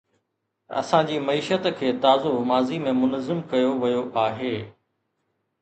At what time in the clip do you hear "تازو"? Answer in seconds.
2.05-2.33